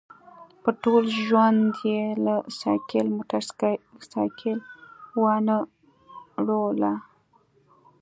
[0.63, 4.57] په ټول ژوند یې له سایکل موټرسایکل
[5.23, 5.57] وانه
[6.45, 6.93] ړوله.